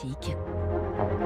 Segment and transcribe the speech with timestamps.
[0.00, 0.34] Classique.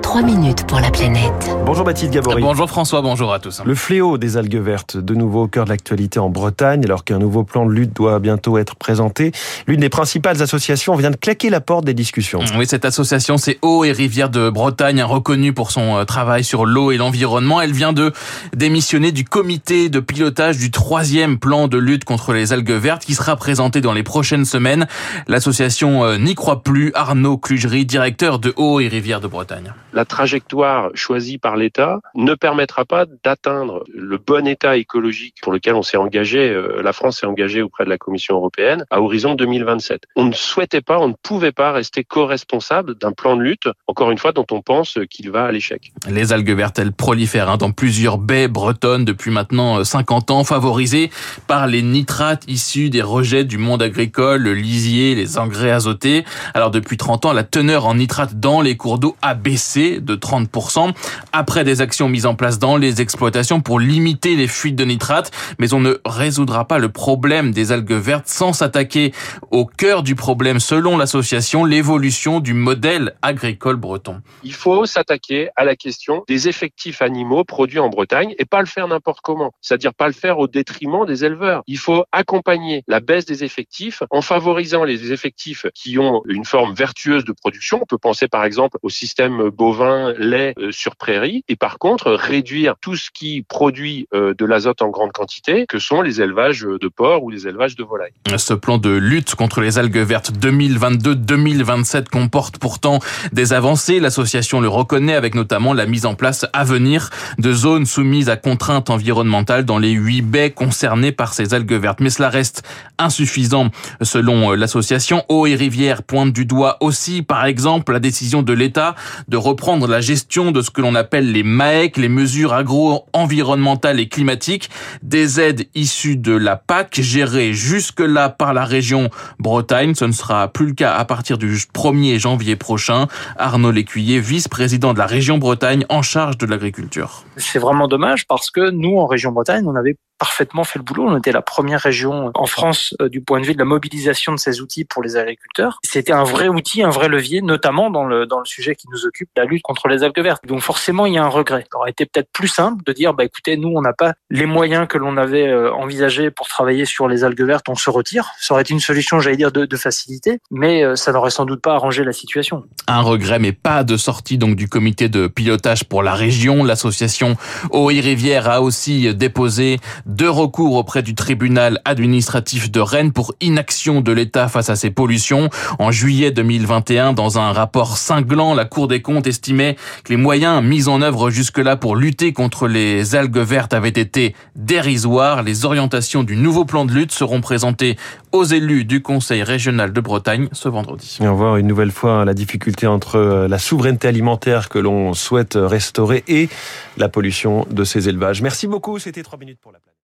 [0.02, 1.50] 3 minutes pour la planète.
[1.64, 2.42] Bonjour Baptiste Gabory.
[2.42, 3.62] Bonjour François, bonjour à tous.
[3.64, 7.18] Le fléau des algues vertes, de nouveau au cœur de l'actualité en Bretagne, alors qu'un
[7.18, 9.32] nouveau plan de lutte doit bientôt être présenté.
[9.66, 12.40] L'une des principales associations vient de claquer la porte des discussions.
[12.56, 16.66] Oui, cette association, c'est Eau et Rivières de Bretagne, reconnue pour son euh, travail sur
[16.66, 17.60] l'eau et l'environnement.
[17.60, 18.12] Elle vient de
[18.54, 23.14] démissionner du comité de pilotage du troisième plan de lutte contre les algues vertes qui
[23.14, 24.86] sera présenté dans les prochaines semaines.
[25.28, 26.90] L'association euh, n'y croit plus.
[26.94, 32.34] Arnaud Clugery, directeur de Eau et Rivières de Bretagne la trajectoire choisie par l'État ne
[32.34, 37.20] permettra pas d'atteindre le bon état écologique pour lequel on s'est engagé, euh, la France
[37.20, 40.02] s'est engagée auprès de la Commission européenne, à horizon 2027.
[40.16, 44.10] On ne souhaitait pas, on ne pouvait pas rester co-responsable d'un plan de lutte, encore
[44.10, 45.92] une fois, dont on pense qu'il va à l'échec.
[46.08, 50.44] Les algues vertes, elles prolifèrent hein, dans plusieurs baies bretonnes depuis maintenant 50 euh, ans,
[50.44, 51.10] favorisées
[51.46, 56.24] par les nitrates issus des rejets du monde agricole, le lisier, les engrais azotés.
[56.54, 60.16] Alors depuis 30 ans, la teneur en nitrates dans les cours d'eau a baissé de
[60.16, 60.92] 30%
[61.32, 65.30] après des actions mises en place dans les exploitations pour limiter les fuites de nitrates.
[65.58, 69.12] Mais on ne résoudra pas le problème des algues vertes sans s'attaquer
[69.50, 74.20] au cœur du problème selon l'association, l'évolution du modèle agricole breton.
[74.42, 78.66] Il faut s'attaquer à la question des effectifs animaux produits en Bretagne et pas le
[78.66, 79.52] faire n'importe comment.
[79.60, 81.62] C'est-à-dire pas le faire au détriment des éleveurs.
[81.66, 86.74] Il faut accompagner la baisse des effectifs en favorisant les effectifs qui ont une forme
[86.74, 87.80] vertueuse de production.
[87.82, 91.78] On peut penser par exemple au système bovin vin, lait euh, sur prairie, et par
[91.78, 96.20] contre réduire tout ce qui produit euh, de l'azote en grande quantité, que sont les
[96.20, 98.12] élevages de porcs ou les élevages de volailles.
[98.36, 102.98] Ce plan de lutte contre les algues vertes 2022-2027 comporte pourtant
[103.32, 104.00] des avancées.
[104.00, 108.36] L'association le reconnaît avec notamment la mise en place à venir de zones soumises à
[108.36, 112.00] contraintes environnementales dans les huit baies concernées par ces algues vertes.
[112.00, 112.62] Mais cela reste
[112.98, 113.70] insuffisant
[114.02, 115.24] selon euh, l'association.
[115.28, 118.94] Eau et Rivières pointe du doigt aussi, par exemple, la décision de l'État
[119.28, 123.98] de reprendre prendre la gestion de ce que l'on appelle les MAEC, les mesures agro-environnementales
[123.98, 124.68] et climatiques,
[125.02, 129.08] des aides issues de la PAC gérées jusque-là par la région
[129.38, 129.94] Bretagne.
[129.94, 133.06] Ce ne sera plus le cas à partir du 1er janvier prochain.
[133.38, 137.24] Arnaud Lécuyer, vice-président de la région Bretagne en charge de l'agriculture.
[137.38, 141.06] C'est vraiment dommage parce que nous, en région Bretagne, on avait parfaitement fait le boulot.
[141.06, 144.32] On était la première région en France euh, du point de vue de la mobilisation
[144.32, 145.80] de ces outils pour les agriculteurs.
[145.82, 149.04] C'était un vrai outil, un vrai levier, notamment dans le, dans le sujet qui nous
[149.04, 150.42] occupe, la lutte contre les algues vertes.
[150.46, 151.66] Donc forcément, il y a un regret.
[151.70, 154.46] Ça aurait été peut-être plus simple de dire, bah écoutez, nous, on n'a pas les
[154.46, 158.30] moyens que l'on avait euh, envisagés pour travailler sur les algues vertes, on se retire.
[158.40, 161.60] Ça aurait été une solution, j'allais dire, de, facilité, mais euh, ça n'aurait sans doute
[161.60, 162.64] pas arrangé la situation.
[162.86, 166.64] Un regret, mais pas de sortie donc du comité de pilotage pour la région.
[166.64, 167.36] L'association
[167.72, 169.80] Eau et Rivière a aussi déposé
[170.14, 174.90] deux recours auprès du tribunal administratif de Rennes pour inaction de l'État face à ces
[174.90, 175.50] pollutions.
[175.78, 180.62] En juillet 2021, dans un rapport cinglant, la Cour des comptes estimait que les moyens
[180.62, 185.42] mis en œuvre jusque-là pour lutter contre les algues vertes avaient été dérisoires.
[185.42, 187.96] Les orientations du nouveau plan de lutte seront présentées
[188.30, 191.18] aux élus du Conseil régional de Bretagne ce vendredi.
[191.20, 195.12] Et on voit une nouvelle fois la difficulté entre euh, la souveraineté alimentaire que l'on
[195.14, 196.48] souhaite restaurer et
[196.96, 198.42] la pollution de ces élevages.
[198.42, 199.94] Merci beaucoup, c'était 3 minutes pour la planète.